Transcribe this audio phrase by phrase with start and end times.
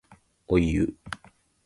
[0.47, 0.95] おいう